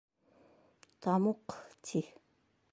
Тамуҡ, 1.07 1.57
ти. 1.91 2.05